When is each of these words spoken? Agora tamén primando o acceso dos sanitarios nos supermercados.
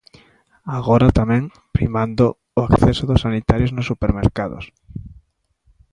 Agora 0.77 1.15
tamén 1.19 1.43
primando 1.77 2.25
o 2.59 2.61
acceso 2.69 3.03
dos 3.09 3.21
sanitarios 3.25 3.71
nos 3.75 3.89
supermercados. 3.91 4.65